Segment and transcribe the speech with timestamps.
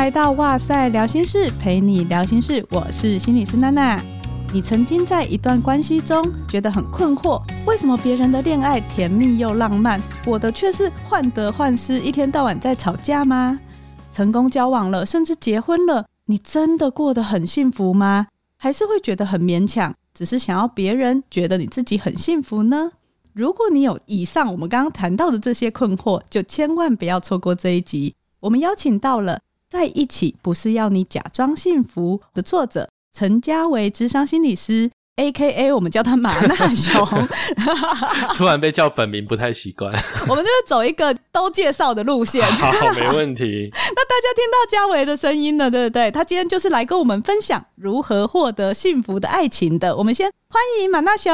[0.00, 2.66] 来到哇塞聊心事，陪你聊心事。
[2.70, 4.02] 我是心理师娜娜。
[4.50, 13.60] 你曾经在一段关系中觉得很困惑，为什么别人的恋爱甜蜜又浪漫，我的却是患得患失，一天到晚在吵架吗？
[14.10, 18.26] 成功交往了，甚至结婚了，你真的过得很幸福吗？
[18.56, 22.90] 还是会觉得很勉强，只是想要别人觉得你自己很幸福呢？
[23.34, 28.14] 如果你有以上我们刚刚谈到的这些困惑，就千万不要错过这一集。
[28.40, 29.38] 我们邀请到了。
[29.70, 35.72] 在一起不是要你假装幸福的作者陈家维智商心理师，A.K.A.
[35.72, 37.06] 我们叫他马纳熊。
[38.34, 39.92] 突然被叫本名不太习惯。
[40.28, 42.44] 我们就是走一个都介绍的路线。
[42.50, 43.70] 好，没问题。
[43.72, 46.10] 那大家听到家维的声音了，对不对？
[46.10, 49.96] 他今天就是来跟我们分享如何获得幸福的爱情的。
[49.96, 51.32] 我们先欢迎马纳熊。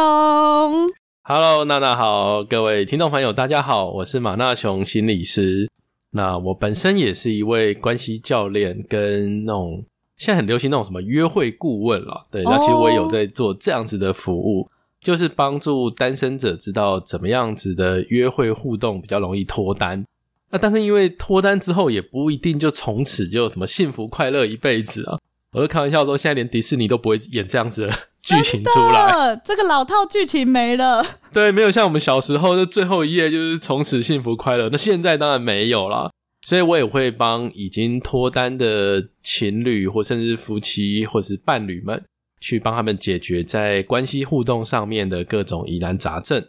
[1.22, 5.70] Hello，娜娜好，各位听众朋友，大家好，我是马纳熊心理师。
[6.16, 9.84] 那我本身也是一位关系教练，跟那种
[10.16, 12.24] 现在很流行那种什么约会顾问啦。
[12.30, 14.66] 对，那其实我也有在做这样子的服务，
[14.98, 20.02] 就是帮助单身者知道怎么样子的约会互动比较容易脱单。
[20.50, 25.18] 那但是因为脱单之后也不一定就从此就什么幸福快乐一辈子啊。
[25.52, 27.92] 我就开玩笑说，现在连迪士尼都不会演这样子的
[28.26, 31.00] 剧情出来，这个老套剧情没了。
[31.32, 34.68] 对，没有像我们小时候的最后一页就是从此幸福快乐。
[34.68, 36.10] 那现在当然没有啦，
[36.44, 42.02] 所以我也会帮已经脱单的情侣或甚至夫妻或是伴侣们，
[42.40, 46.44] 去帮他们解决在关系互动上面的各种疑难杂症。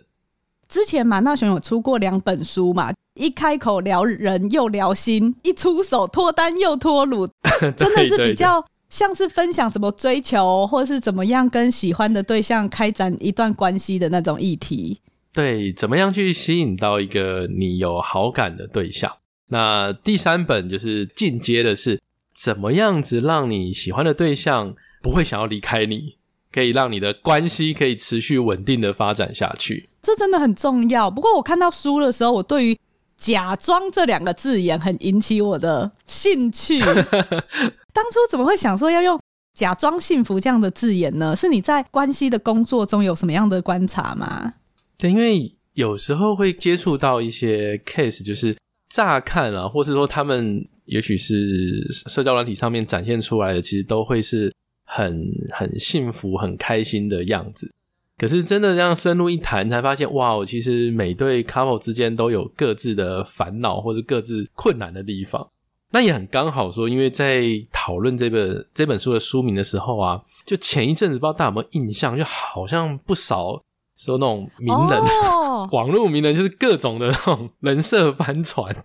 [0.67, 7.27] 之前马纳雄有出过两本书嘛，一开口聊人又聊心，一出手脱单又脱鲁，
[7.77, 8.65] 真的是比较。
[8.89, 15.01] 像是分享什么追求，或是怎么样跟喜欢的对象开展一段关系的那种议题。
[15.33, 19.11] 对，怎么样去吸引到一个你有好感的对象？
[19.49, 22.01] 那第三本就是进阶的是，
[22.33, 26.15] 怎么样子让你喜欢的对象不会想要离开你，
[26.51, 29.89] 可以让你的关系可以持续稳定的发展下去。
[30.01, 31.11] 这真的很重要。
[31.11, 32.77] 不过我看到书的时候，我对于
[33.15, 36.79] “假装”这两个字眼很引起我的兴趣。
[37.97, 39.19] 当初怎么会想说要用
[39.57, 41.35] “假装幸福”这样的字眼呢？
[41.35, 44.53] 是你在关系的工作中有什么样的观察吗？
[44.99, 48.55] 对，因为有时候会接触到一些 case，就是
[48.87, 54.53] 乍看啊，或是说他们也许是社交软体上面展现出来的，其实都会是
[54.85, 57.73] 很很幸福、很开心的样子。
[58.19, 65.49] 可是真的这样深入一谈，才发现哇，其实每对 couple 之间都有各自的烦恼或者各自困难的地方。
[65.91, 73.61] 那也很刚好说，因为在讨论这本这本书的书名的时候啊，就前一阵子不知道大家有没有印象，就好像不少
[73.95, 78.75] 说那种名人、哦、 网络名人，就是各种的那种人设翻船。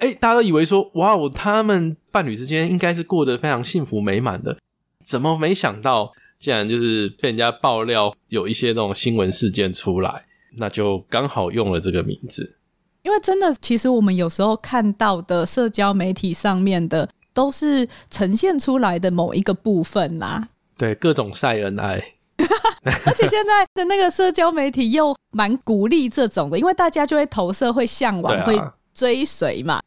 [0.00, 4.56] 诶，大家都以为说哇，哦他们伴侣之间应该是过得非常幸福美满的，
[5.04, 10.24] 怎么没想到竟然就是被人家爆料有一些那种新闻事件出来，
[10.56, 12.56] 那就刚好用了这个名字。
[13.02, 20.48] 因为真的，其实我们有时候看到的社交媒体上面的，都是呈现出来的某一个部分啦。
[20.76, 22.02] 对，各种晒恩爱，
[22.84, 28.60] 而且现在的那个社交媒体又蛮鼓励这种的，因为大家就会投射、会向往、会
[28.94, 29.80] 追随嘛。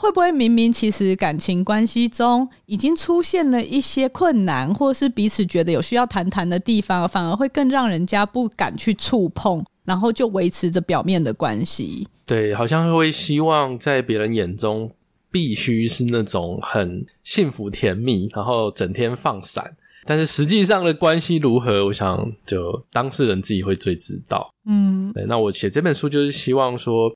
[0.00, 12.06] 会不会明明其实感情关系中已经出现了一些困难，或是彼此觉得有需要谈谈的地方，反而会更让人家不敢去触碰，然后就维持着表面的关系？
[12.28, 14.94] 对，好像会希望在别人眼中
[15.30, 19.74] 必须是那种很幸福甜蜜，然后整天放闪。
[20.04, 24.50] 但是实际上的关系如何，我想就当事人自己会最知道。
[24.66, 25.24] 嗯，对。
[25.26, 27.10] 那我写这本书就是希望说，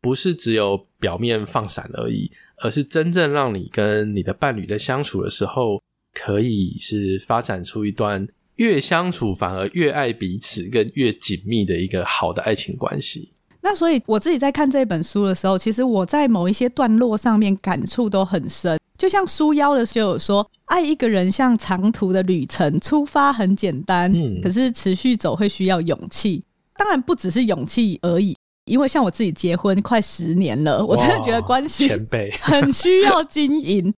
[0.00, 5.82] 不是只有表面放闪而已，而是真正让你跟你的伴侣在相处的时候，
[6.14, 13.32] 可以是发展出一段越相处反而越爱彼此，跟越紧密的一个好的爱情关系。
[13.62, 18.78] 那所以我自己在看这本书的时候，其实我在某一些段落上面感触都很深。
[18.98, 26.42] 就像书腰的时候有说，爱一个人像长途的旅程，出发很简单，嗯，可是持续走会需要勇气。
[26.76, 28.36] 当然不只是勇气而已，
[28.66, 31.88] 因为像我自己结婚快十年了，我真的觉得关系
[32.42, 33.92] 很需要经营。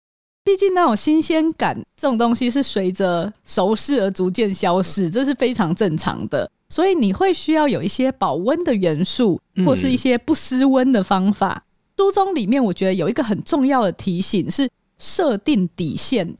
[0.45, 6.49] 毕竟那种新鲜感这种东西是随着熟识而逐渐消失，这是非常正常的。
[6.73, 11.63] 所以你会需要有一些保温的元素，或是一些不失温的方法。
[11.63, 11.69] 嗯。
[11.95, 14.67] 书中里面，我觉得有一个很重要的提醒是
[14.97, 16.35] 设定底线。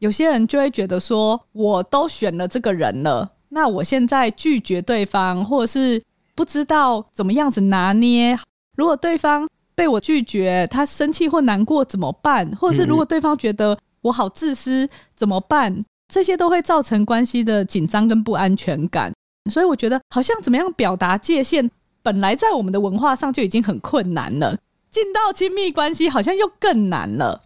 [0.00, 6.02] 有些人就会觉得说，我都选了这个人了，那我现在拒绝对方，或者是
[6.34, 8.36] 不知道怎么样子拿捏。
[8.76, 12.50] 如果对方被我拒绝，他生气或难过怎么办？
[12.56, 15.84] 或者是如果对方觉得我好自私，怎么办？
[16.12, 19.12] 这些都会造成关系的紧张跟不安全感。
[19.48, 21.70] 所以我觉得，好像怎么样表达界限，
[22.02, 24.58] 本来在我们的文化上就已经很困难了，
[24.90, 27.42] 进到亲密关系好像又更难了。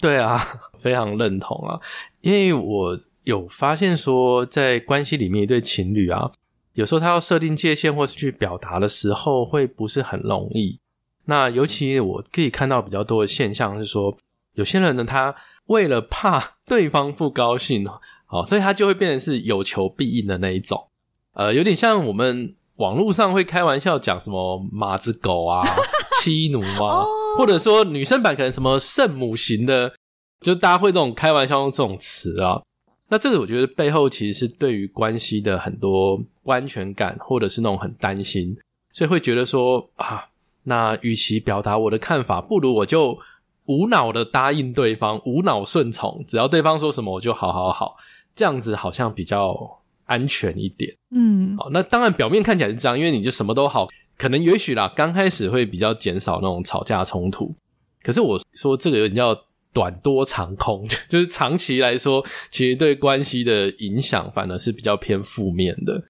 [0.00, 0.38] 对啊，
[0.80, 1.80] 非常认同啊，
[2.20, 6.32] 因为我有发现说，在关系里面一对情侣啊，
[6.72, 10.80] 有时候他要设定界限或是去表达的时候，会不是很容易。
[11.26, 14.16] 那尤其我可以看到比较多的现象是说，
[14.54, 15.32] 有些人呢，他
[15.66, 17.86] 为了怕对方不高兴，
[18.26, 20.88] 好，所以他就会变成是有求必应的那一种。
[21.34, 25.64] 呃，有点像我们网络上会开玩笑讲什么马子狗啊、
[26.20, 27.06] 妻奴啊，
[27.38, 29.94] 或者说女生版可能什么圣母型的，
[30.40, 32.60] 就大家会这种开玩笑用这种词啊。
[33.08, 38.54] 那这个我觉得背后其实是对于关系的很多不安全感，或者是那种很担心，
[38.92, 40.26] 所以会觉得说啊，
[40.64, 43.18] 那与其表达我的看法，不如我就
[43.64, 47.96] 无脑的答应对方，无脑顺从，只要对方说什么我就好好好，
[48.34, 49.78] 这样子好像比较。
[50.06, 53.88] 安全一点，嗯，好，那当然表面看起来是这样，因为你就什么都好，
[54.18, 57.54] 可能也许啦，刚开始会比较减少那种吵架冲突。
[58.02, 59.34] 可是我说这个有点叫
[59.72, 66.02] 短多长空， 就是长期来说，其实对关系的影响反而是比较偏负面的。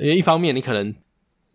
[0.00, 0.94] 因为一方面你可能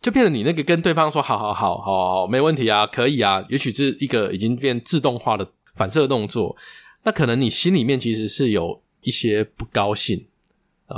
[0.01, 6.55] 就变成你那个跟对方说好好好好好没问题啊，可以啊，也许是一个已经变自动化的反射动作，
[7.03, 10.25] 那可能你心里面其实是有一些不高兴。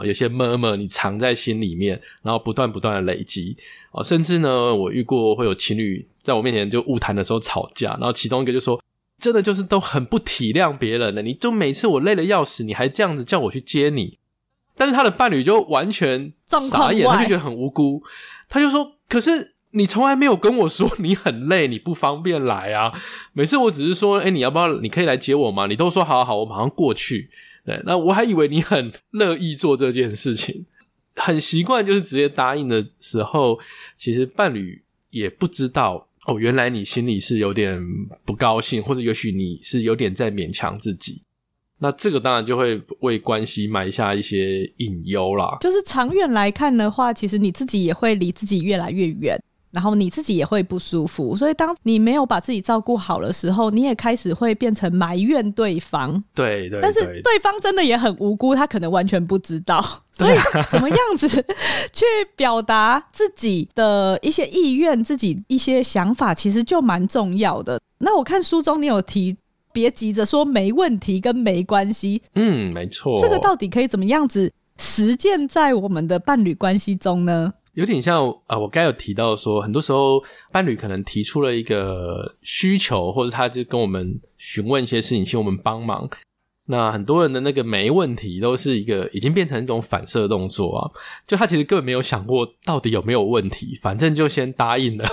[0.03, 3.55] 有些 murmur 你藏在心里面，然后不断不断的累积
[3.91, 8.81] 哦，甚至呢，我遇过会有情侣在我面前就误谈的时候吵架，然后其中一个就说，
[9.19, 14.17] 真的就是都很不体谅别人的，你就每次我累得要死，你还这样子叫我去接你，
[14.75, 18.03] 但是他的伴侣就完全傻眼，他就觉得很无辜，
[18.49, 22.91] 他就说，可是你从来没有跟我说你很累，你不方便来啊，
[23.33, 25.67] 每次我只是说，诶，你要不要，你可以来接我吗？
[25.67, 27.29] 你都说好好好，我马上过去。
[27.65, 30.65] 对，那我还以为你很乐意做这件事情，
[31.15, 33.57] 很习惯就是直接答应的时候，
[33.97, 37.81] 其实伴侣也不知道哦，原来你心里是有点
[38.23, 41.23] 不高兴，或者也许你是有点在勉强自己，
[41.79, 45.57] 那这个当然就会为关系埋下一些隐忧啦。
[45.62, 49.41] 就是长远来看的话，其实你自己也会离自己越来越远。
[49.75, 56.13] 然后你自己也会不舒服，所以当你没有把自己照顾好的时候，你也开始会变成埋怨对方。
[56.33, 59.83] 对对，对，但是对方真的也很无辜，他可能完全不知道。
[60.13, 60.38] 所以
[60.72, 62.06] 怎么样子去
[62.38, 67.77] 表达自己的一些意愿、自己一些想法，其实就蛮重要的。
[67.98, 69.36] 那我看书中你有提，
[69.74, 72.22] 别急着说没问题跟没关系。
[72.36, 73.19] 嗯，没错。
[73.19, 77.51] 这个到底可以怎么样子实践在我们的伴侣关系中呢？
[77.75, 86.10] 有点像啊，我刚有提到说，很多时候伴侣可能提出了一个需求，或者他就跟我们询问一些事情，请我们帮忙。
[86.68, 90.89] 那很多人的那个没问题，都是一个已经变成一种反射动作啊，
[91.27, 95.06] 就他其实根本没有想过到底有没有问题，反正就先答应了。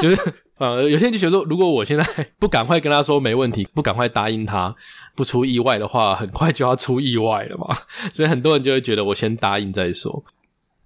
[0.00, 0.16] 就是
[0.58, 2.04] 呃，有些人就觉得，如果我现在
[2.38, 4.72] 不赶快跟他说没问题，不赶快答应他，
[5.16, 7.76] 不出意外的话，很快就要出意外了嘛。
[8.14, 10.22] 所以很多人就会觉得，我先答应再说。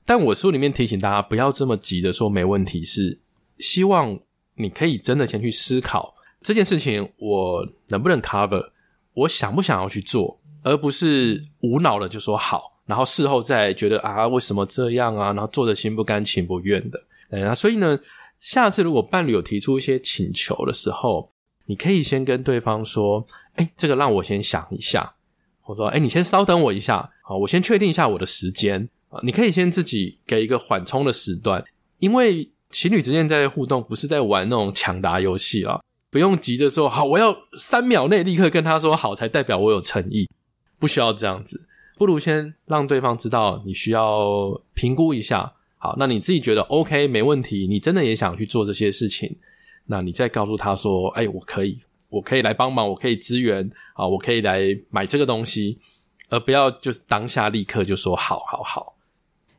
[0.06, 3.18] 但我书里面提醒大家不要这么急的说没问题，是
[3.58, 4.18] 希望
[4.54, 8.70] 你可以真的先去思考这件事情我能不能 cover，
[9.12, 17.02] 我想不想要去做，而不是无脑的就说好，然后事后再觉得啊为什么这样啊，然后做的心不甘情不愿的。
[17.28, 17.98] 那所以呢，
[18.38, 21.32] 下次如果伴侣有提出一些请求的时候，
[21.64, 25.12] 你可以先跟对方说，诶，这个让我先想一下，
[25.64, 28.88] 我说，诶，你先稍等我一下，好，我先确定一下我的时间。
[29.22, 31.64] 你可以先自己给一个缓冲的时段，
[31.98, 35.80] 因为情侣之间在互动，不是在玩那种抢答游戏啊，
[36.10, 40.28] 不用急着说好，我要三秒内立刻跟他说好，才代表我有诚意，
[40.78, 49.36] 不需要这样子，不如先让对方知道你需要评估一下，好，那你自己觉得 OK 没问题，你真的也想去做这些事情，
[49.86, 55.78] 那你再告诉他说，哎，我可以，我可以来帮忙，我可以支援啊，我可以来买这个东西，
[56.28, 58.95] 而不要就是当下立刻就说好好好。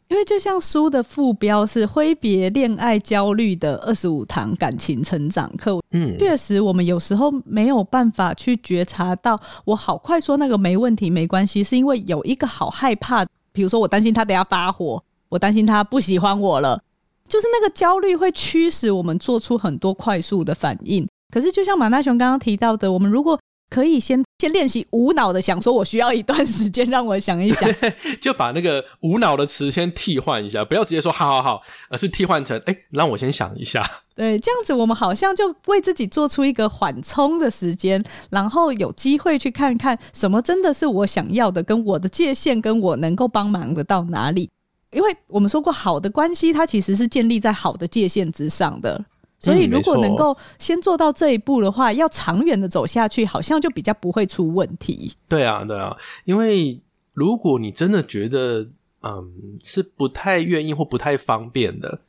[0.10, 16.82] 因为就像书的副标是“挥别恋爱焦虑的二十五堂感情成长课”，嗯，确实，我们有时候没有办法去觉察到，我好快说那个没问题、没关系，是因为有一个好害怕，比如说我担心他等下发火，我担心他不喜欢我了，
[17.28, 21.06] 就是那个焦虑会驱使我们做出很多快速的反应。
[21.30, 23.38] 可是，就像马大雄刚刚提到的，我们如果
[23.70, 27.70] 可以先先练习无脑的想，说我需要一段时间让我想一想，
[28.22, 33.84] 就把那个无脑的词先替换一下，不要直接说好好好，而是替换成哎、欸，让我先想一下。
[34.16, 44.50] 对，这样子我们好像就为自己做出一个缓冲的时间，然后有机会去看看什么真的是我想要的，跟我的界限，跟我能够帮忙的到哪里。
[44.92, 49.04] 因为我们说过，好的关系它其实是建立在好的界限之上的。
[49.40, 55.14] 所以，如果能够先做到这一步的话，嗯、要长远的走下去，好像就比较不会出问题。
[55.30, 56.82] 对啊，对啊，因为
[57.14, 58.68] 如果你真的觉得，
[59.04, 59.32] 嗯，
[59.64, 62.02] 是不太愿意或不太方便的，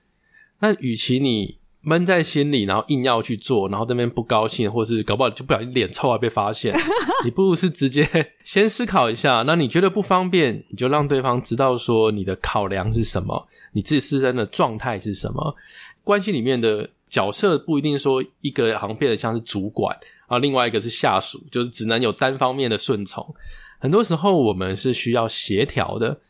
[0.61, 6.75] 那与其你闷在心里，然后硬要去做，然后那边不高兴，或是搞不好就不小心脸臭啊被发现，
[7.27, 8.09] 你不如是直接
[8.43, 9.43] 先思考一下。
[9.47, 15.55] 那你觉得不方便，你就让对方知道说你的考量是什么，你自己自身的状态是什么，
[16.03, 16.89] 关系里面的。
[17.09, 19.97] 角色不一定说一个好像变得像是主管
[20.27, 23.35] 啊，另外一个是下属，就是只能有单方面的顺从。
[23.81, 26.21] 很多时候我们是需要协调的。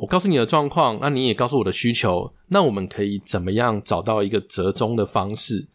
[0.00, 5.66] 我告诉你的状况，那你也告诉我的需求，那我们可以怎么样找到一个折中的方式？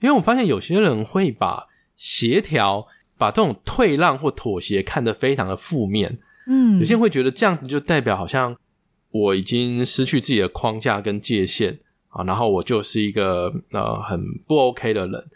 [0.00, 2.84] 因为我发现有些人会把协调、
[3.16, 6.18] 把这种退让或妥协看得非常的负面。
[6.48, 8.56] 嗯，有些人会觉得这样子就代表好像
[9.12, 11.78] 我已经失去自己的框架跟界限。
[12.12, 15.26] 啊，然后我就是一个呃很不 OK 的人，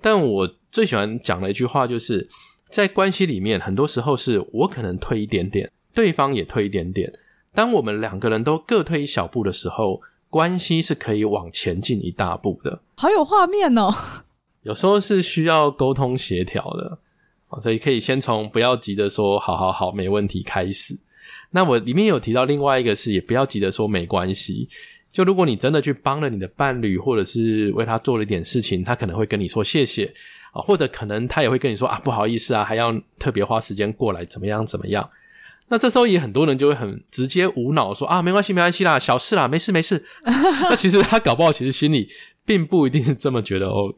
[0.00, 2.28] 但我最喜欢讲的一句话就是，
[2.68, 7.12] 在关系里面，很多时候是我可能退一点点，对方也退一点点。
[7.52, 12.80] 当我们两个人都各退一小步的时候，关系是可以往前进一大步的。
[12.96, 13.92] 好有画面哦！
[14.62, 16.98] 有时候是需要沟通协调的，
[17.60, 20.98] 所以可以先从不要急着说好好好没问题开始。
[21.50, 24.68] 那我里面有提到另外一个是，也不要急着说没关系。
[25.16, 30.04] 就如果你真的去帮了你的伴侣，或者是为他做了一点事情，他可能会跟你说谢谢
[30.52, 35.08] 啊，或者可能他也会跟你说啊不好意思啊，还要特别花时间过来，怎么样怎么样？
[35.68, 40.04] 那这时候也很多人就会很直接无脑说啊没关系没关系啦，小事啦，没事没事。
[40.22, 42.10] 那其实他搞不好其实心里
[42.44, 43.94] 并不一定是这么觉得哦，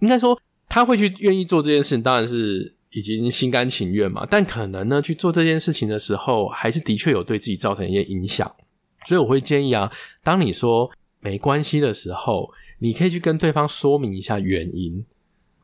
[0.00, 8.54] 应该说他会去愿意做这件事情，当然是已经心甘情愿嘛，但可能呢去做这件事情的时候，还是的确有对自己造成一些影响。
[9.06, 9.90] 所以我会建议啊，
[10.28, 15.02] 当你说没关系的时候，你可以去跟对方说明一下原因。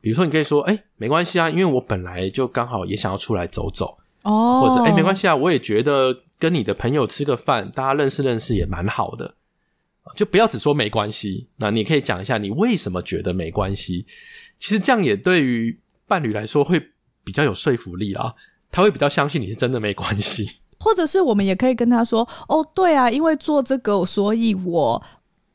[0.00, 9.34] 比如说，你可以说：“哎，没关系啊，因为我本来就刚好也想要出来走走。”哦，或者是“哎，没关系啊，我也觉得跟你的朋友吃个饭，大家认识认识也蛮好的。”
[10.16, 11.46] 就不要只说没关系。
[11.56, 14.06] 那你可以讲一下你为什么觉得没关系。
[14.58, 16.80] 其实这样也对于伴侣来说会
[17.22, 18.32] 比较有说服力啊，
[18.70, 20.60] 他会比较相信你是真的没关系。
[20.84, 25.02] 或者是我们也可以跟他说：“哦，对啊，因为做这个，所以我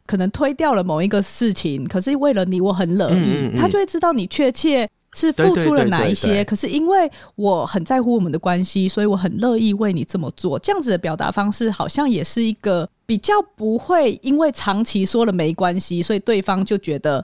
[0.08, 1.88] 可能推掉了某一个事情。
[1.88, 3.14] 可是为了你，我很乐意。
[3.14, 6.44] 嗯嗯嗯”他就会知道你确切是付出了哪一些。
[6.44, 10.58] 可是因为我很在乎我们的关系，所以我很乐意为你这么做。
[10.58, 17.24] 这样子的表达方式，好像也是一个比较不会因为长期说了没关系，所以对方就觉得。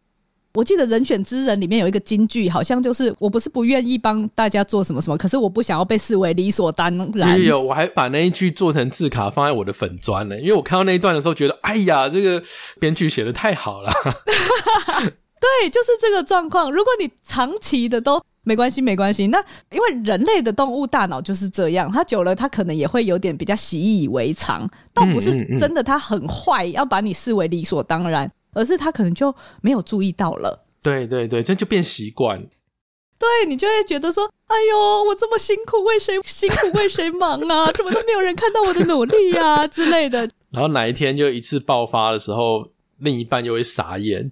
[0.55, 7.41] 我记得《人选之人》里面有一个金句，好像就是我不是不愿意帮大家做什么什么，可是我不想要被视为理所当然。
[7.41, 12.41] 有，我还把那一句做成字卡放在我的粉砖呢，因为我看到那一段的时候，觉得哎呀，这个
[12.79, 13.91] 编剧写的太好了。
[15.45, 16.71] 对，就是这个状况。
[16.71, 19.37] 如果你长期的都没关系，没关系，那
[19.71, 28.31] 因为人类的动物大脑就是这样，它久了它可能也会有点比较习以为常，倒不是真的它很坏，要把你视为理所当然。
[28.55, 32.41] 而是他可能就没有注意到了，对对对，这就变习惯，
[33.19, 37.71] 对，你就会觉得说，哎呦，我这么辛苦，为谁 辛苦为谁忙啊？
[37.73, 40.27] 怎么都没有人看到我的努力呀、啊、 之类的。
[40.49, 42.69] 然后哪一天就一次爆发的时候，
[42.99, 44.31] 另一半又会傻眼，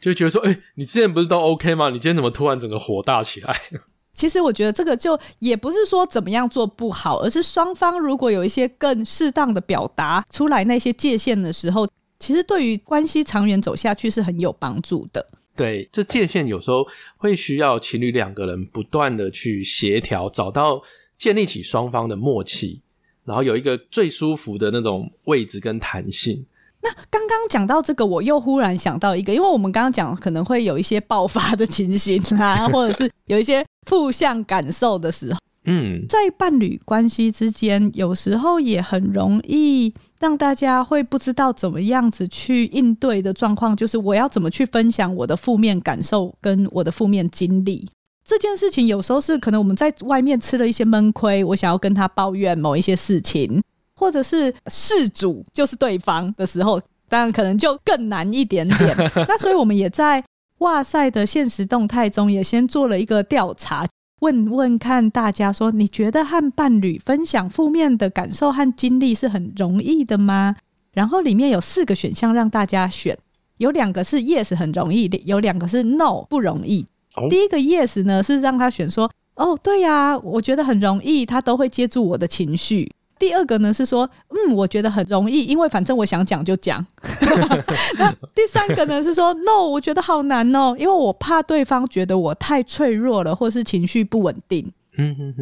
[0.00, 1.88] 就觉得说，哎、欸，你之前不是都 OK 吗？
[1.88, 3.56] 你今天怎么突然整个火大起来？
[4.14, 11.86] 其实我觉得这个就也不是说怎么样做不好，而是双方如果有一些更适当的表达出来那些界限的时候。
[12.18, 15.26] 其实对于关系长远走下去是很有帮助的。
[15.56, 20.82] 对，这界限有时候会需要情侣两个人不断的去协调，找到
[21.16, 22.80] 建立起双方的默契，
[23.24, 26.44] 然后有一个最舒服的那种位置跟弹性。
[26.82, 35.38] 那刚刚讲到这个，我又忽然想到一个，因为我们刚刚讲可能会有一些爆发的情形啊， 或者是有一些负向感受的时候。
[35.66, 47.88] 嗯，在伴侣关系之间，有时候也很容易让大家会不知道怎么样子去应对的状况，就是我要怎么去分享我的负面感受跟我的负面经历。
[48.26, 53.62] 这件事情有时候是可能我们在外面吃了一些闷亏，我想要跟他抱怨某一些事情，
[53.96, 58.94] 或者是事主就是对方的时候，当然可能就更难一点点。
[59.28, 60.22] 那所以我们也在
[60.58, 63.86] 哇塞的现实动态中也先做了一个调查。
[64.20, 70.56] 问问看大家说，你觉得和伴侣分享负面的感受和经历是很容易的吗？
[70.92, 73.18] 然后里面有四个选项让大家选，
[73.58, 76.86] 有两个是 yes 很容易，有两个是 no 不容易。
[77.16, 82.90] 哦、第一个 yes 呢是让他选说，哦，对呀，我觉得很容易，他都会接住我的情绪。
[83.24, 86.84] 第二个呢是说，嗯，我觉得很容易，因为反正我想讲就讲。
[87.98, 94.70] 那第三个呢是说，no，我觉得好难哦，因为我怕对方觉得我太脆弱了，或是情绪不稳定。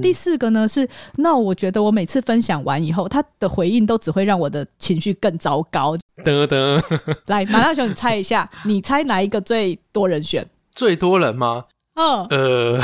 [0.01, 5.97] 第四个呢是，no，我觉得我每次分享完以后，他的回应都只会让我的情绪更糟糕。
[6.23, 6.81] 得得，
[7.27, 10.47] 来，马大雄，你猜一下， 你猜哪一个最多人选？
[10.73, 11.65] 最多人吗？
[11.97, 12.79] 嗯，呃，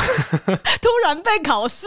[0.82, 1.86] 突然被考试。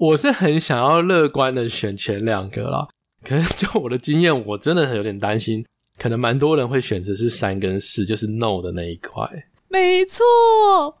[0.00, 2.88] 我是很想要乐观的选前两个啦，
[3.22, 5.62] 可是就我的经验，我真的很有点担心，
[5.98, 9.28] 可能蛮多人会选择是三跟四，就是 no 的那一块。
[9.68, 10.24] 没错，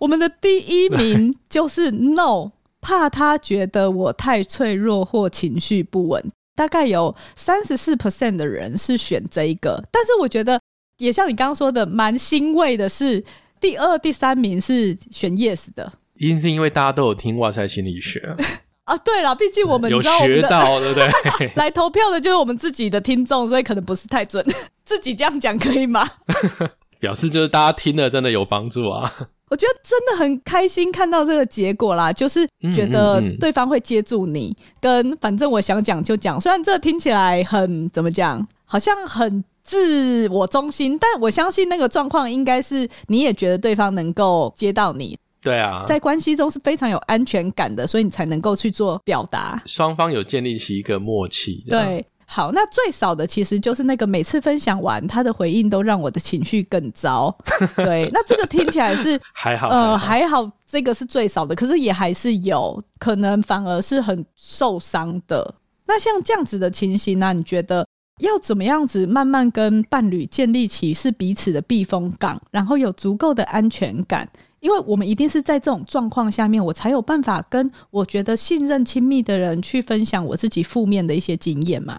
[0.00, 2.50] 我们的第一名就是 no，
[2.82, 6.22] 怕他觉得我太脆弱或情绪不稳。
[6.54, 10.60] 大概有三十四 percent 的人是选这一个，但是我觉得
[10.98, 13.24] 也像你刚刚说的，蛮欣慰的是，
[13.58, 18.36] 第二、第三名是选 yes 的，一定是因为大家都有听哇塞心理学。
[18.90, 20.94] 啊，对了，毕竟我们有学到，对不
[21.38, 21.50] 对？
[21.54, 24.44] 来投票的就是我们自己的听众，所以可能不是太准。
[24.84, 26.08] 自己这样讲可以吗？
[26.98, 29.10] 表示就是大家听了真的有帮助啊！
[29.48, 36.40] 我觉得真的很开心看到这个结果啦，就是觉得对方会接住你，跟反正我想讲就讲。
[36.40, 45.16] 虽然这听起来很怎么讲，好像很自我中心，但我相信那个状况应该是你也觉得对方能够接到你。
[45.42, 49.62] 对啊，在关系中是非常有安全感的，所以你才能够去做表达。
[49.64, 51.64] 双方有建立起一个默契。
[51.68, 57.34] 对，好，那最少的其实就是那个每次分享完他的回应都让我的情绪更糟。
[57.76, 65.54] 对，那这个听起来是还好，呃，还好，这个是最少的，可是也还是有可能反而是很受伤的。
[65.86, 67.32] 那像这样子的情形呢、啊？
[67.32, 67.84] 你觉得
[68.20, 74.28] 要怎么样子慢慢跟伴侣建立起是彼此的避风港，然后有足够的安全感？
[74.60, 81.94] 因为我们一定是在这种状况下面，我才有办法跟我觉得信任、亲密的人去分享我自己负面的一些经验嘛。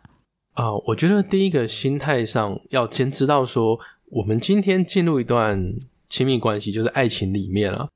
[0.54, 5.74] 啊、呃，我觉得第一个心态上要先知道说，我们今天进入一段
[6.08, 7.88] 亲密关系，就是爱情里面啊。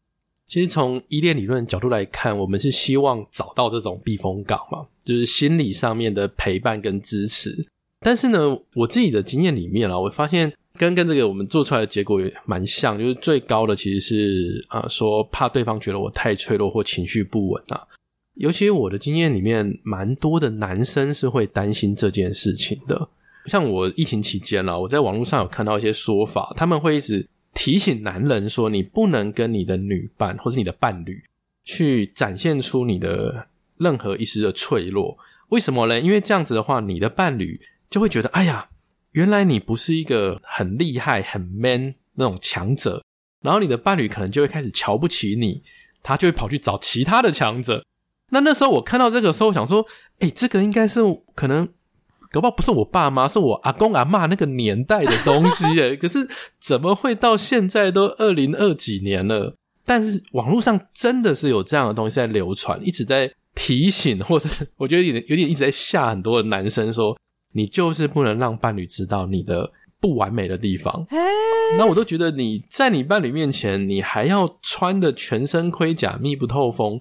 [0.48, 7.66] 其实从依恋理论角度来看，我们是希望找到这种避风港嘛，就是心理上面的陪伴跟支持。
[8.00, 10.52] 但是呢，我自己的经验里面啊，我发现。
[10.78, 17.82] 跟跟这个我们做出来的结果也蛮像，就是最高的其实是啊、呃，说怕对方觉得我太脆弱或情绪不稳啊。
[18.36, 23.08] 尤其我的经验里面，蛮多的男生是会担心这件事情的。
[23.46, 31.24] 像我疫情期间啊，我在网络上有看到一些说法，他们会一直提醒男人说，你不能跟你的女伴或是你的伴侣
[31.64, 35.18] 去展现出你的任何一丝的脆弱。
[35.50, 36.00] 为什么呢？
[36.00, 37.60] 因为这样子的话，你的伴侣
[37.90, 38.68] 就会觉得，哎呀。
[39.16, 43.02] 原来你不是一个很厉害、很 man 那种强者，
[43.42, 45.64] 然后你的伴侣可能就会开始瞧不起你，
[46.04, 47.86] 他就会跑去找其他的强者。
[48.32, 49.86] 那那时候我看到这个时候，我想说，
[50.20, 51.00] 诶，这个应该是
[51.34, 51.66] 可能，
[52.30, 55.96] 搞不好不是我爸妈，是我阿公阿嬷那个年代的东西诶。
[55.98, 56.28] 可是
[56.60, 59.56] 怎么会到现在都二零二几年了？
[59.86, 67.18] 但是网络上真的是有这样的东西在流传，一直在提醒，或者是我觉得有点有点一直在吓很多的男生说。
[67.56, 71.08] 你就是不能让伴侣知道你的不完美的地方。
[71.78, 77.00] 那我都觉得你在你伴侣面前，你还要穿的全身盔甲、密不透风，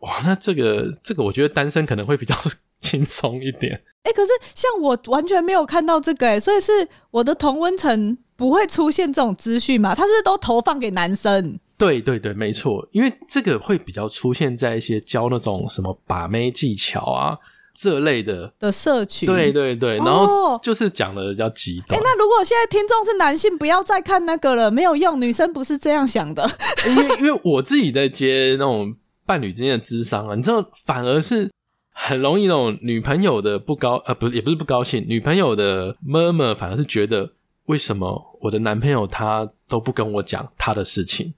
[0.00, 0.20] 哇！
[0.24, 2.34] 那这个这个，我觉得单身可能会比较
[2.78, 3.74] 轻松一点。
[4.04, 6.70] 哎、欸，可是像我完全没有看到这个、欸，哎，所以是
[7.10, 9.96] 我的同温层不会出现这种资讯嘛？
[9.96, 11.58] 他是不是都投放给男生？
[11.76, 17.36] 对对对，没错，因为这个会比较出现在一些教那种什么把妹技巧啊。
[17.80, 21.96] 这类的的社群，对对对，然后就是讲的比较极端。
[21.96, 25.20] 哎、哦欸，那如果现在听众是男性，不要再看那个了，没有用。
[25.20, 26.44] 女生不是这样想的。
[26.88, 28.92] 因为因为我自己在接那种
[29.24, 31.48] 伴侣之间的智商啊，你知道，反而是
[31.92, 37.30] 很容易那种女朋友的不高，呃，不是，也不是不高兴，女朋友的 murmur 反而是觉得，
[37.66, 41.32] 为什么我的男朋友他都不跟我讲他的事情，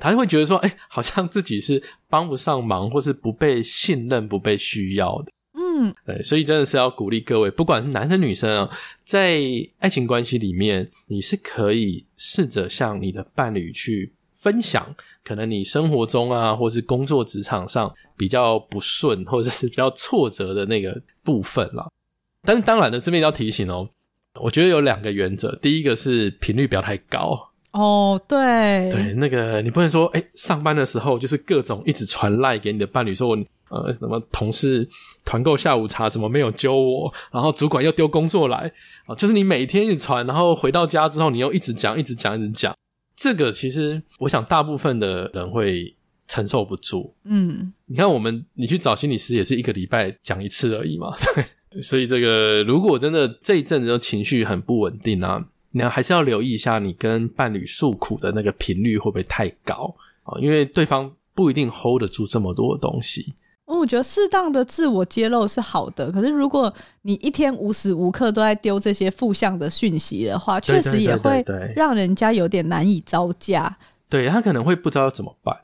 [0.00, 5.30] 他就会觉得说，哎、欸，好像自己是帮不上忙，或是不被信任、不被需要的。
[5.76, 8.70] 嗯，对，所以真的是要鼓励各位，不管是男生女生啊，
[9.04, 9.40] 在
[9.80, 21.88] 爱情关系里面，你是可以试着向你的伴侣去分享，可能你生活中啊，或是工作职场上比较不顺，或者是比较挫折的那个部分啦。
[22.42, 23.88] 但是当然呢，这边要提醒哦，
[24.40, 27.50] 我觉得有两个原则，第一个是频率不要太高。
[27.72, 28.38] 哦，对。
[28.92, 33.36] 对，那个你不能说，哎，上班的时候就是各种一直传赖给你的伴侣，说我
[33.74, 34.88] 呃什么同事
[35.24, 38.72] 团购下午茶怎么没有揪我，然后主管又丢工作来
[39.06, 42.74] 啊，就是你每天一直传，然后回到家之后你又一直讲，一直讲，一直讲，
[43.16, 45.94] 这个其实我想大部分的人会
[46.28, 47.14] 承受不住。
[47.24, 51.14] 嗯，你看我们你去找心理师也是一个礼拜讲一次而已嘛，
[51.70, 55.44] 对，所以这个如果真的这一阵子都情绪很不稳定啊。
[55.76, 60.38] 你还是要留意一下，你跟伴侣诉苦的那个频率会不会太高啊？
[60.38, 63.34] 因为对方不一定 hold 得住这么多东西。
[63.66, 66.72] 我觉得适当的自我揭露是好的，可是如果
[67.02, 73.76] 你一天无时无刻都在丢这些负向的讯息的话，确实也会让人家有点难以招架。
[74.08, 75.56] 对，他可能会不知道怎么办。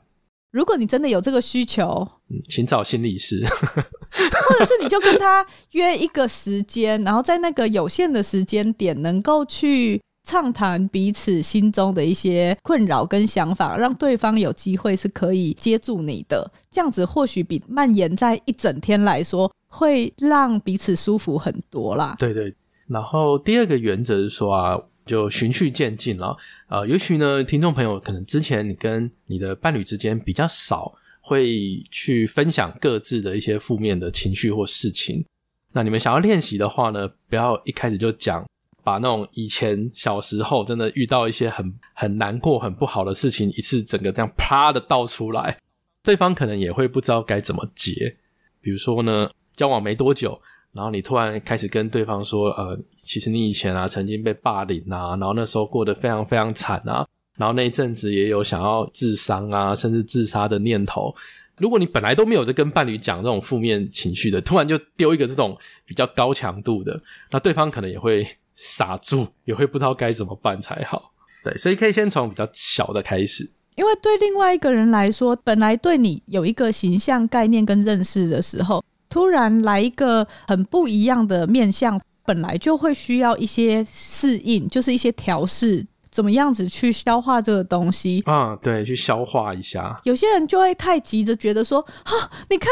[0.51, 16.49] 如果你真的有这个需求，嗯，请找心理师，或者是你就跟他约一个时间，然后在那个有限的时间点，能够去畅谈彼此心中的一些困扰跟想法，让对方有机会是可以接住你的。
[16.69, 22.15] 这样子或许比蔓延在一整天来说，会让彼此舒服很多啦。
[22.17, 22.55] 对对，
[22.87, 24.81] 然后第二个原则是说啊。
[25.03, 26.37] 就循序渐进了，
[26.69, 35.25] 呃，也许呢，听众朋友可能之前你跟你的伴侣之间比较少会去分享各自的一些负面的情绪或事情，
[35.73, 38.45] 那你们想要练习的话呢，不要一开始就讲，
[38.83, 45.57] 把那种以前小时候真的遇到一些很很难过、很不好的事情，一次整个这样啪的倒出来，
[46.03, 48.15] 对方可能也会不知道该怎么接。
[48.59, 50.39] 比如说呢，交往没多久。
[50.73, 61.13] 然后你突然开始跟对方说，呃，其实你以前啊曾经被霸凌啊，然后那时候过得非常非常惨啊，然后那一阵子也有想要自伤啊，甚至自杀的念头。
[61.57, 66.97] 如果你本来都没有在跟伴侣讲这种负面情绪的，突然就丢一个这种比较高强度的，
[67.29, 68.25] 那对方可能也会
[68.63, 71.11] 傻住，也会不知道该怎么办才好。
[71.43, 78.83] 对，所以可以先从比较小的开始，因为对另外一个人来说，本来对你有一个形象概念跟认识的时候。
[79.09, 88.57] 突然来一个很不一样的面相，本来就会需要一些适应，就是一些调试，怎么样子去消化这个东西啊？
[88.63, 89.99] 对，去消化一下。
[90.05, 92.71] 有些人就会太急着觉得说，啊，你看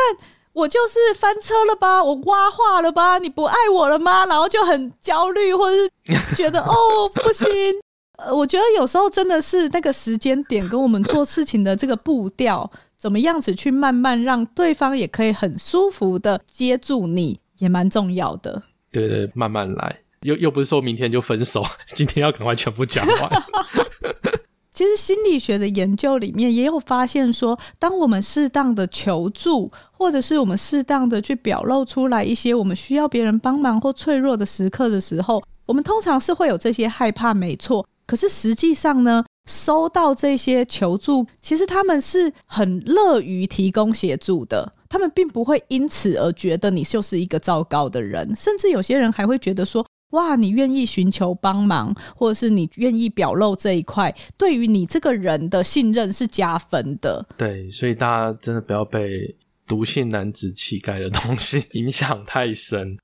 [0.60, 4.26] 我就是翻车了吧，我挖化了吧，你不爱我了吗？
[4.26, 7.48] 然后就很焦虑，或者是觉得 哦不行。
[8.18, 12.70] 呃，我觉得有时候真的是那个时间点跟我们做事情的这个步调。
[12.98, 18.62] 怎么样子去慢慢让对方也可以很舒服的接住你，也蛮重要的。
[18.92, 21.64] 对对，慢慢来，又又不是说明天就分手，
[21.96, 23.44] 今天要赶快全部讲完。
[24.80, 37.86] 其实心理学的研究里面也有发现说，当我们适当的求助，或者是我们适当的去表露出来一些我们需要别人帮忙或脆弱的时刻的时候，我们通常是会有这些害怕，没错。
[38.08, 59.36] 可是实际上呢，收到这些求助，其实他们是很乐于提供协助的，他们并不会因此而觉得你就是一个糟糕的人，甚至有些人还会觉得说：“哇，你愿意寻求帮忙，或者是你愿意表露这一块，对于你这个人的信任是加分的。”对，所以大家真的不要被
[59.68, 62.98] 毒性男子气概的东西 影响太深。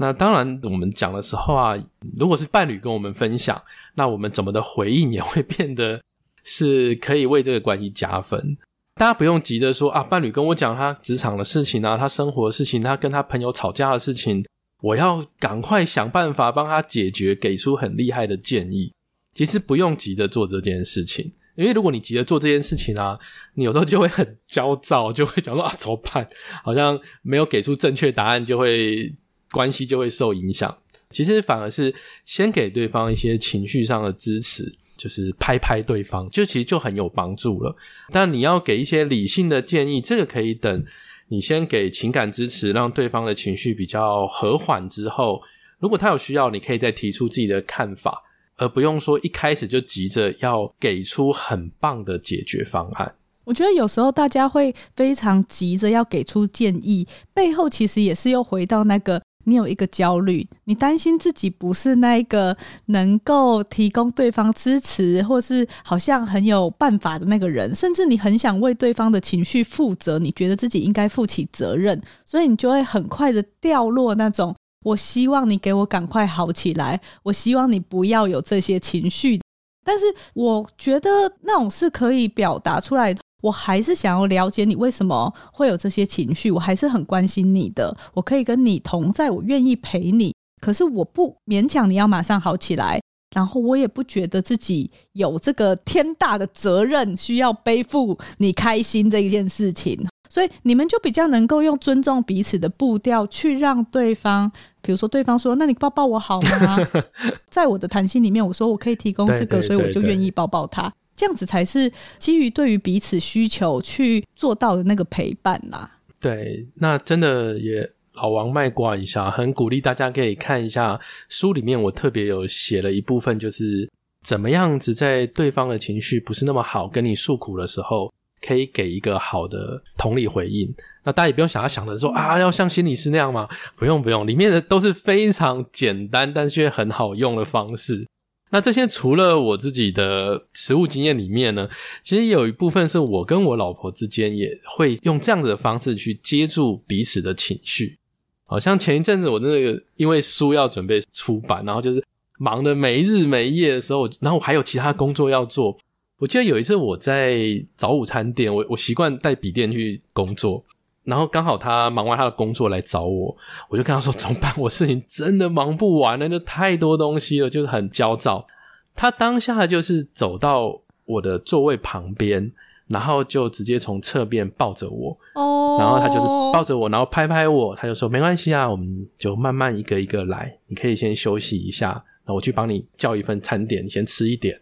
[0.00, 1.76] 那当然，我们讲的时候啊，
[2.16, 3.60] 如果是伴侣跟我们分享，
[3.94, 6.00] 那我们怎么的回应也会变得
[6.44, 8.56] 是可以为这个关系加分。
[8.94, 14.44] 大家不用急着说啊，伴侣跟我讲他职场的事情啊，他生活的事情，他跟他朋友吵架的事情，
[14.80, 18.92] 我要赶快想办法帮他解决，给出很厉害的建议。
[19.34, 23.18] 其实不用急着做这件事情，因为如果你急着做这件事情啊，
[23.54, 26.28] 你有时候就会很焦躁，就会讲说啊，怎么办？
[26.62, 29.14] 好像没有给出正确答案，就会。
[29.50, 30.76] 关系就会受影响。
[31.08, 31.94] 其实反而是
[32.26, 37.74] 先给对方一些情绪上的支持，就是拍拍对方，就其实就很有帮助了。
[38.12, 40.84] 但你要给一些理性的建议，这个可以等
[41.28, 45.40] 你先给情感支持，让对方的情绪比较和缓之后，
[45.78, 48.22] 如果他有需要，你可以再提出自己的看法，
[48.56, 53.14] 而不用说一开始就急着要给出很棒的解决方案。
[53.44, 59.22] 我觉得有时候大家会非常急着要给出建议，背后其实也是又回到那个。
[59.48, 62.54] 你有一个焦虑，你担心自己不是那一个
[62.86, 74.54] 能够提供对方支持，或是好像很有办法的那个人，甚至你很想为对方的情绪负责，你觉得自己应该负起责任，所以你就会很快的掉落那种。
[74.84, 79.40] 我希望你给我赶快好起来，我希望你不要有这些情绪，
[79.84, 83.20] 但是我觉得那种是可以表达出来的。
[83.42, 90.34] 我还是想要了解你为什么会有这些情绪，我还是很关心你的，我可以跟你同在，我愿意陪你。
[90.60, 93.00] 可是我不勉强你要马上好起来，
[93.34, 104.50] 然后我也不觉得自己有这个天大的责任需要背负你开心这一件事情，所以你们就比较能够用尊重彼此的步调去让对方，
[104.82, 106.78] 比如说对方说：“那你抱抱我好吗？”
[107.48, 110.92] 在我的谈心里面，我说我可以提供这个，对对对对，所以我就愿意抱抱他。
[111.18, 115.98] 这样子才是基于对于彼此需求去做到的那个陪伴啦。
[116.18, 117.90] 对，那真的也。
[118.20, 123.88] 老王卖瓜一下，很鼓励大家可以看一下书里面，我特别有写了一部分，就是
[124.24, 128.12] 怎么样子在对方的情绪不是那么好，跟你诉苦的时候，
[128.44, 130.68] 可以给一个好的同理回应。
[131.04, 133.48] 那大家也不用想要想的说啊，要像心理师那样吗？
[133.76, 138.04] 不用不用，里面的都是非常简单，但是却很好用的方式。
[138.50, 141.68] 那这些除了我自己的实务经验里面呢，
[142.02, 147.98] 其实有一部分是我跟我老婆之间也会用这样子的方式去接住彼此的情绪。
[148.44, 152.02] 好像前一阵子我那个因为书要准备出版，然后就是
[152.38, 155.76] 忙得没日没夜的时候，然后我还有其他工作要做。
[156.18, 160.64] 我记得有一次我在早午餐店，我我习惯带笔电去工作，
[161.08, 163.36] 然后刚好他忙完他的工作来找我，
[163.68, 164.52] 我就跟他说怎么办？
[164.58, 168.46] 我事情真的忙不完了，那太多东西了，就是很焦躁。
[168.94, 172.52] 他当下就是走到我的座位旁边。
[172.88, 175.78] 然后就直接从侧边抱着我，oh.
[175.78, 184.58] 然后他就是抱着我，然后拍拍我，他就说没关系啊，我们就慢慢一个一个来，你可以先休息一下，那我去帮你叫一份餐点，你先吃一点。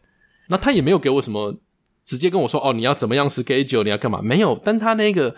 [0.48, 1.54] 那他也没有给我什么，
[2.04, 4.20] 直接跟我说哦，你要怎么样 schedule，你要干嘛？
[4.20, 5.32] 没有，但他那个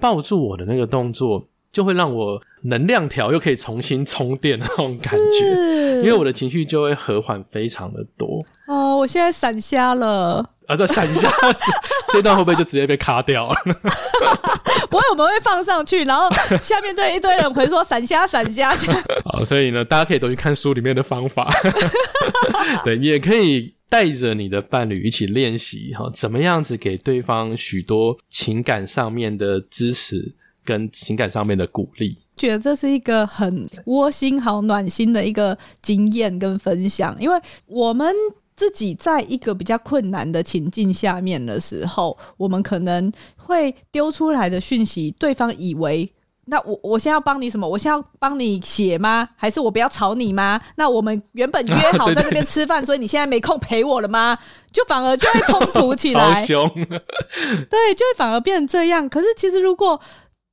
[0.00, 5.44] 抱住我的那个动作，就会让我能量条又可以重新充电那种感觉，
[5.96, 8.46] 因为我的情绪就会和缓非常的多。
[8.68, 10.48] 哦，oh, 我现在闪瞎了。
[10.66, 11.30] 啊，再闪一下，
[12.10, 13.54] 这段会不会就直接被卡掉了？
[14.88, 16.30] 不会，我们会放上去，然后
[16.62, 18.72] 下面对一堆人回说“闪瞎，闪瞎”。
[19.26, 21.52] 好，所以呢，大家可以都去看书里面的方法。
[22.82, 30.34] 对，也可以带着你的伴侣一起练习哈，怎么样子给对方许多情感上面的支持
[30.64, 32.16] 跟情感上面的鼓励。
[32.36, 38.14] 觉得这是一个很窝心、好暖心的一个经验跟分享，因为我们。
[38.56, 46.08] 自己在一个比较困难的情境下面的时候，我们可能会丢出来的讯息，对方以为，
[46.44, 47.68] 那我我现在要帮你什么？
[47.68, 49.28] 我现在要帮你写吗？
[49.34, 50.60] 还是我不要吵你吗？
[50.76, 54.38] 那我们原本约好在那边吃饭，所以你现在没空陪我了吗？
[54.70, 59.08] 就反而就会冲突起来， 对，就会反而变成这样。
[59.08, 60.00] 可是其实如果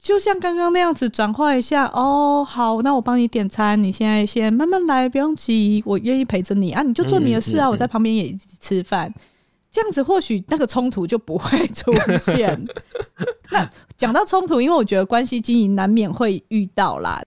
[0.02, 9.14] 就像刚刚那样子转化一下哦，好，那我帮你点餐，你现在先慢慢来，不用急，我愿意陪着你啊，你就做你的事啊，嗯嗯嗯、我在旁边也一起吃饭，
[9.72, 11.92] 这样子或许那个冲突就不会出
[12.26, 12.68] 现。
[13.52, 17.22] 那讲到冲突，因为我觉得关系经营难免会遇到啦，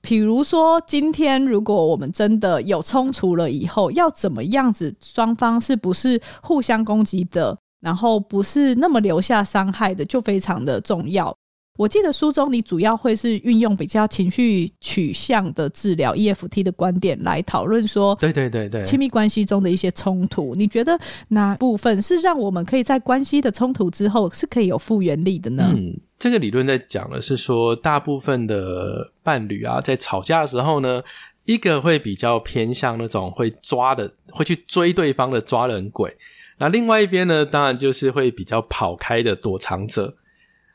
[0.00, 11.36] 比如说今天如果我们真的有冲突了以后，要怎么样子，双方是不是互相攻击的，然后不是那么留下伤害的，就非常的重要。
[11.78, 25.72] 我记得书中你主要会是运用比较情绪取向的治疗 EFT 的观点来讨论说，对对对对，亲密关系中的一些冲突，你觉得哪部分是让我们可以在关系的冲突之后是可以有复原力的呢？
[25.72, 31.00] 嗯，这个理论在讲的是说，大部分的伴侣啊，在吵架的时候呢，
[31.44, 36.16] 一个会比较偏向那种会抓的，会去追对方的抓人鬼，
[36.58, 40.16] 那另外一边呢，当然就是会比较跑开的躲藏者。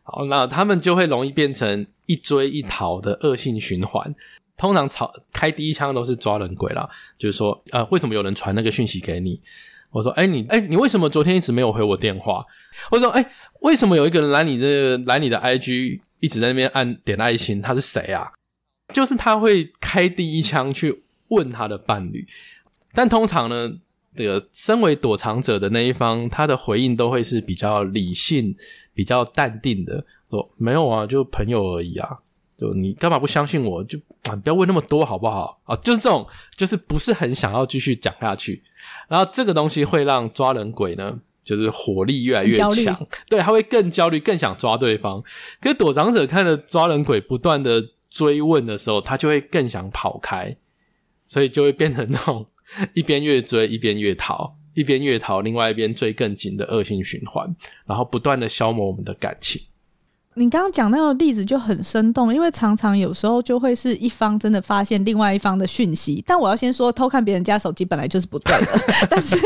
[0.04, 4.14] 好，那他们就会容易变成一追一逃的恶性循环。
[4.56, 6.88] 通常吵开第一枪都是抓人鬼啦，
[7.18, 9.40] 就是说，呃，为什么有人传那个讯息给你？
[9.90, 12.46] 我说，哎、你，哎、你为什么昨天一直没有回我电话？
[12.92, 13.26] 我说，哎、
[13.62, 17.62] 为什么有一个人来你的来你的 IG 一直在那边按点爱心？
[17.62, 18.32] 他是谁啊？
[18.94, 22.28] 就是他会开第一枪去问他的伴侣，
[22.94, 23.72] 但通常呢，
[24.16, 28.56] 这个身为躲藏者的那一方，他的回应都会是比较理性。
[28.94, 32.10] 比较淡定的说，没有啊，就朋友而已啊，
[32.58, 33.84] 就你干嘛不相信我？
[33.84, 35.60] 就啊，不要问那么多好不好？
[35.66, 38.64] 啊，就是这种，就是不是很想要继续讲下去。
[39.08, 45.24] 然后这个东西会让抓人鬼呢，就是火力越来越强，对，他会更焦虑，更想抓对方。
[45.62, 50.56] 可是躲藏者看着抓人鬼不断的追问的时候，他就会更想跑开，
[51.28, 52.46] 所以就会变成那种
[52.94, 54.56] 一边越追一边越逃。
[54.74, 57.54] 一边越逃，另外一边追更紧的恶性循环，
[57.86, 59.62] 然后不断的消磨我们的感情。
[60.36, 68.72] 你刚刚讲那个例子就很生动，因为常常有时候就会是一方真的发现另外一方的讯息，但我要先说，偷看别人家手机本来就是不对的，
[69.08, 69.36] 但是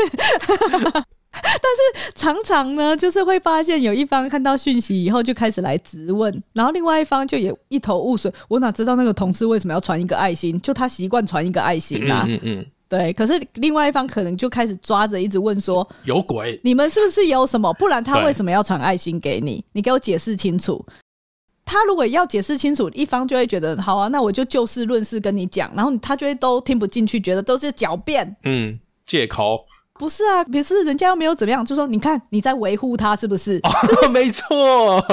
[1.30, 8.32] 但是常常呢，就是会发现有一方看到讯息以后就开始来质问，然后另外一方就也一头雾水。
[8.48, 10.58] 我哪知道那个同事为什么要传一个爱心？
[10.62, 12.24] 就他习惯传一个爱心啊。
[12.26, 12.66] 嗯嗯，嗯。
[12.88, 16.58] 对，可是另外一方可能就开始抓着，一直问说：“有鬼？
[16.64, 17.72] 你们是不是有什么？
[17.74, 19.62] 不然他为什么要传爱心给你？
[19.72, 20.84] 你给我解释清楚。”
[21.70, 29.66] 他如果要解释清楚，一方就会觉得好啊，那我就就事论事跟你讲，然后他就会都听不进去，觉得都是狡辩，嗯，借口。
[29.98, 33.60] 不是啊，可是人家又没有怎么样，就说你看你在维护他是不是？
[33.64, 35.04] 哦就是、没错，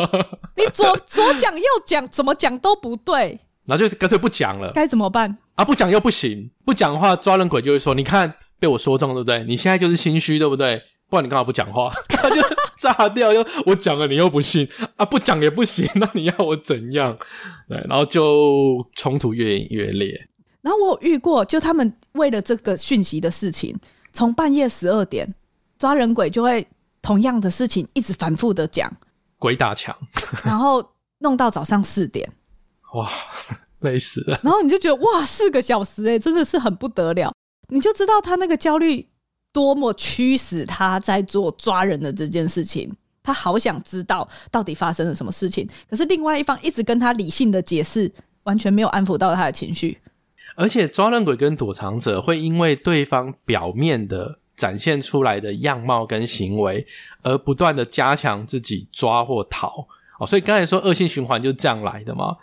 [0.55, 5.37] 你左左讲右讲，怎么讲都不对，然后就干脆不讲了，该怎么办？
[5.55, 9.43] 啊，不讲又不行，不讲的话抓人鬼就会说，你看被我说中对不对？
[9.43, 10.81] 你现在就是心虚对不对？
[11.09, 11.91] 不然你干嘛不讲话？
[12.09, 12.41] 他就
[12.77, 17.17] 炸掉，又我讲了你又不信啊，不讲也不行，那你要我怎样？
[17.69, 20.27] 对，然后就冲突越演越烈。
[20.61, 23.77] 然后我有遇过，就他们为了这个讯息的事情。
[24.11, 25.35] 从半夜十二点
[25.77, 26.65] 抓人鬼，就会
[27.01, 28.89] 同样的事情一直反复的讲，
[29.37, 29.93] 鬼打墙，
[30.41, 30.81] 然后
[31.19, 32.25] 弄到早上四点，
[32.93, 33.11] 哇，
[33.85, 34.37] 累死了。
[34.43, 37.33] 然后你就觉得哇，四个小时哎，真的是很不得了。
[37.69, 39.07] 你就知道他那个焦虑
[39.53, 42.93] 多么驱使他在做抓人的这件事情。
[43.23, 48.11] 他好想知道到底发生了什么事情，可是另外一方一直跟他理性的解释，
[48.43, 49.97] 完全没有安抚到他的情绪。
[50.55, 56.85] 而且抓人鬼跟躲藏者会因为对方表面的展现出来的样貌跟行为，
[57.23, 59.87] 而不断的加强自己抓或逃
[60.19, 60.27] 哦。
[60.27, 62.37] 所以刚才说恶性循环就是这样来的嘛。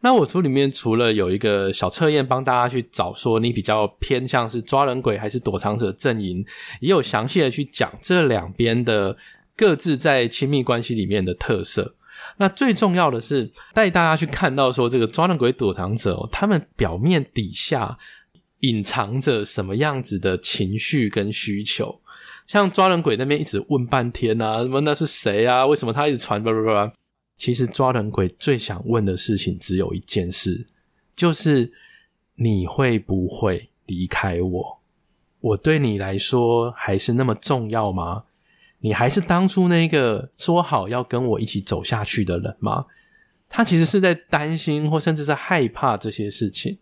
[0.00, 6.44] 那我书里面除了有一个小测验帮大家去找说你比较偏向是抓人鬼还是躲藏者阵营，
[6.80, 9.16] 也有详细的去讲这两边的
[9.56, 11.96] 各自在亲密关系里面的特色。
[12.36, 17.96] 那最重要的是带大家去看到说，这个抓人鬼躲藏者，他们表面底下
[18.60, 22.00] 隐藏着什么样子的情绪跟需求。
[22.46, 25.66] 像抓人鬼那边一直问半天啊，什么那是谁啊？
[25.66, 26.42] 为什么他一直传？
[26.42, 26.92] 叭叭叭。
[27.38, 30.66] 其实抓人鬼最想问的事情只有一件事，
[31.14, 31.72] 就是
[32.34, 34.78] 你会不会离开我？
[35.40, 38.24] 我对你来说还是那么重要吗？
[38.80, 42.84] 你还是当初那个说好要跟我一起走下去的人吗？
[43.48, 46.76] 他其实是在担心或甚至是害怕这些事情。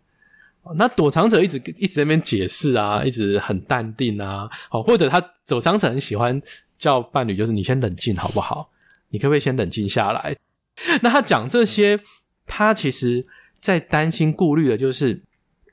[0.75, 6.43] 那躲藏者一直一直在那边解释啊，一直很淡定啊，好，或者他走藏者很喜欢
[6.77, 8.69] 叫伴侣，就是你先冷静好不好？
[9.11, 10.37] 你可不可以先冷静下来？
[11.03, 11.99] 那他讲这些，
[12.47, 13.27] 他其实
[13.61, 15.23] 在担心顾虑的就是，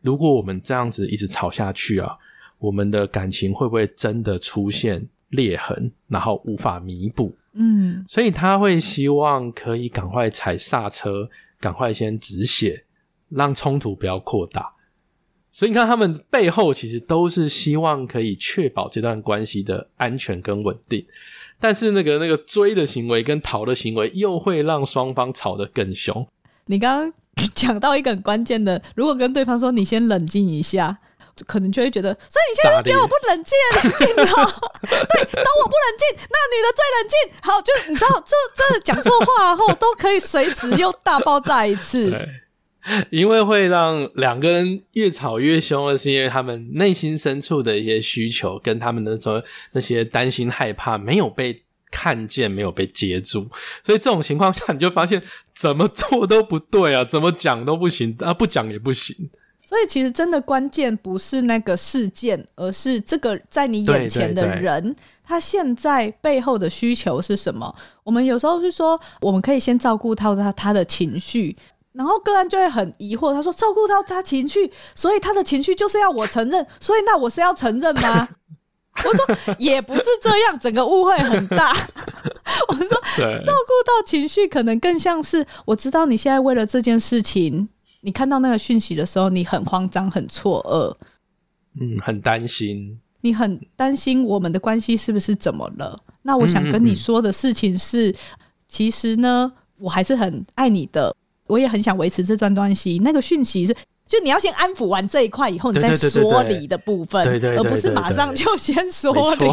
[0.01, 2.17] 如果我们这样子一直吵下去啊，
[2.59, 12.85] 我们的感情会不会真的出现裂痕，然后无法弥补，嗯，所以他会希望可以赶快踩刹车，赶快先止血，
[13.29, 14.73] 让冲突不要扩大。
[15.53, 21.05] 所以你看，他们背后其实都是希望可以确保这段关系的安全跟稳定，
[21.59, 26.27] 但是那个那个追的行为跟逃的行为，又会让双方吵得更凶。
[26.65, 27.13] 你刚刚
[27.55, 30.97] 讲到一个很关键的，如果跟对方说“你先冷静一下”。
[31.47, 34.45] 可能就会觉得，所以你现在就觉得我不冷静，冷静哦。
[34.85, 37.33] 对，当我不冷静，那女的最冷静。
[37.41, 42.11] 好，就你知道，这这讲错话后都可以随时又大爆炸一次。
[42.13, 42.29] 对，
[43.09, 53.47] 因为会让两个人越吵越凶的是因为他们内心深处的一些需求跟他们的说那些担心害怕没有被看见，没有被接住，
[53.83, 55.21] 所以这种情况下你就发现
[55.55, 59.29] 怎么做都不对啊，怎么讲都不行 啊，不讲也不行。
[59.65, 67.73] 所以其实真的关键不是那个事件，而是这个在你眼前的人，他现在背后的需求是什么？
[68.03, 71.55] 我们有时候是说，我们可以先照顾到他他的情绪，
[71.93, 78.27] 然后个案就会很疑惑，他说照顾到他情绪，所以他的情绪就是要我承认，所以那我是要承认吗？
[79.05, 81.71] 我说也不是这样，整个误会很大。
[82.67, 87.69] 我说照顾到情绪，可能更像是我知道你现在为了这件事情。
[88.01, 90.93] 你看到那个讯息的时候，你很慌张、很错愕，
[91.79, 92.99] 嗯，很担心。
[93.21, 95.97] 你很担心我们的关系是不是怎么了？
[96.23, 98.17] 那我想跟你说的事情是，嗯嗯嗯，
[98.67, 101.15] 其实呢，我还是很爱你的，
[101.53, 102.99] 我也很想维持这段关系。
[103.03, 103.75] 那个讯息是，
[104.07, 107.25] 就你要先安抚完这一块以后，你再说理的部分，
[107.57, 109.51] 而不是马上就先说理。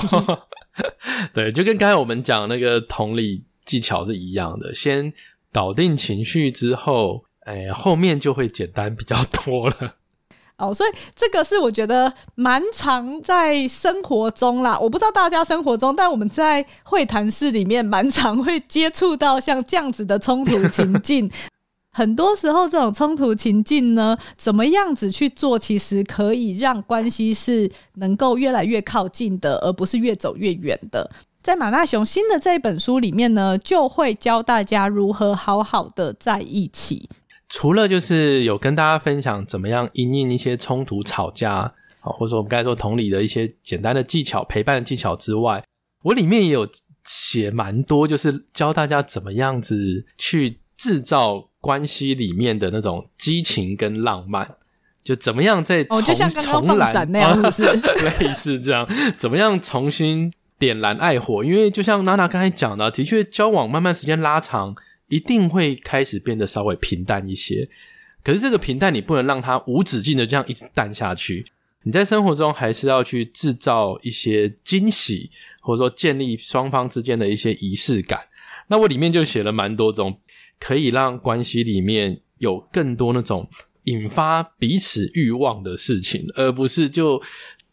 [1.35, 5.13] 对，就跟刚才我们讲那个同理技巧是一样的，先
[5.53, 7.25] 搞定情绪之后。
[7.47, 9.97] 哎，后面就会简单比较多了。
[10.59, 14.79] 哦，所以这个是我觉得蛮常在生活中啦。
[14.79, 21.29] 我不知道大家生活中，但我们在会谈室里面蛮常会接触到像这样子的冲突情境。
[21.93, 31.11] 很多时候，这种冲突情境呢，怎么样子去做，其实可以让关系是能够越来越靠近的，而不是越走越远的。
[31.43, 37.09] 在马大雄新的这一本书里面呢，就会教大家如何好好的在一起。
[37.49, 45.65] 除了就是有跟大家分享怎么样因应一些冲突吵架好，或者说我们刚才说同理的一些简单的技巧、陪伴的技巧之外，
[46.05, 46.69] 我里面也有
[47.05, 54.57] 写蛮多，就是教大家怎么样子去制造关系里面的那种激情跟浪漫，
[55.05, 57.65] 就怎么样再重哦，就像刚刚放闪那样，是不是？
[58.05, 58.89] 类似这样，
[59.19, 61.45] 怎么样重新点燃爱火？
[61.45, 64.75] 因为就像娜娜刚才讲的，的确交往慢慢时间拉长，
[65.09, 67.69] 一定会开始变得稍微平淡一些。
[68.23, 71.47] 可是这个平淡，你不能让它无止境的这样一直淡下去。
[71.83, 75.31] 你在生活中还是要去制造一些惊喜，
[75.63, 78.21] 或者说建立双方之间的一些仪式感。
[78.67, 80.21] 那我里面就写了蛮多种
[80.61, 83.49] 可以让关系里面有更多那种
[83.85, 87.21] 引发彼此欲望的事情，而不是就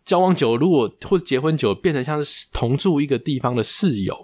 [0.03, 4.17] 交往久，如果或者结婚久，变成像是同住一个地方的室友。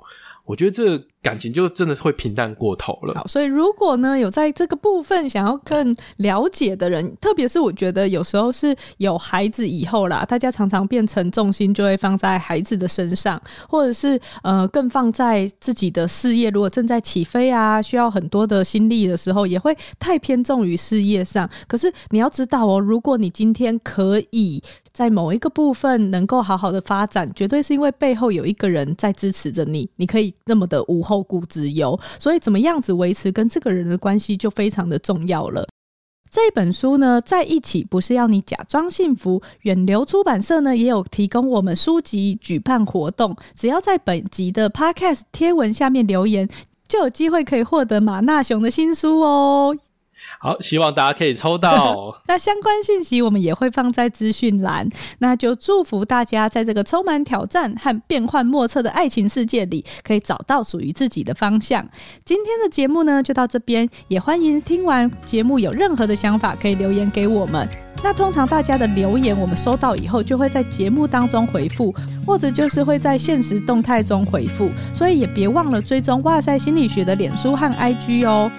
[0.45, 3.13] 我觉得这感情就真的会平淡过头了。
[3.15, 21.49] 好，所以如果呢有在这个部分想要更了解的人，特别是我觉得有时候是有孩子以后啦，大家常常变成重心就会放在孩子的身上，或者是呃更放在自己的事业，如果正在起飞啊，需要很多的心力的时候，也会太偏重于事业上。
[21.67, 24.61] 可是你要知道哦，如果你今天可以。
[24.93, 31.99] 在某一个部分能够好好的发展，绝对是因为背后有一个人在支持着你，你可以那么的无后顾之忧。
[32.19, 35.67] 所以，怎么样子维持跟这个人的关系就非常的重要了。
[36.29, 39.41] 这本书呢，在一起不是要你假装幸福。
[39.61, 46.47] 远流出版社呢也有提供我们书籍举办活动，只要在本集的 Podcast 贴文下面留言，
[46.87, 49.77] 就有机会可以获得马纳熊的新书哦。
[50.43, 52.19] 好，希望大家可以抽到。
[52.27, 54.85] 那相关信息我们也会放在资讯栏。
[55.19, 61.87] 那就祝福大家在这个充满挑战和变幻莫测的爱情世界里，可以找到属于自己的方向。
[62.25, 63.87] 今天的节目呢，就到这边。
[64.09, 67.65] 也欢迎听完节目有任何的想法，可以留言给我们。
[68.03, 71.95] 那通常大家的留言，我们收到以后就会在节目当中回复，
[72.27, 74.69] 或者就是会在现实动态中回复。
[74.93, 78.51] 所以也别忘了追踪哇塞心理学的脸书和 IG 哦。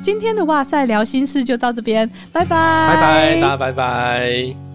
[0.00, 4.67] 今天的哇塞聊心事就到这边，拜拜，拜拜，大家拜拜。